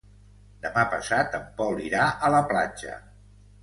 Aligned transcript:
Demà 0.63 0.85
passat 0.95 1.39
en 1.43 1.45
Pol 1.61 1.79
irà 1.93 2.11
a 2.31 2.35
la 2.39 2.45
platja. 2.53 3.01